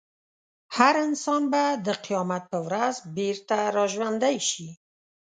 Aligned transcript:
هر 0.77 0.93
انسان 1.07 1.43
به 1.51 1.63
د 1.85 1.87
قیامت 2.05 2.43
په 2.51 2.59
ورځ 2.67 2.95
بېرته 3.15 3.57
راژوندی 3.77 4.37
شي. 4.49 4.69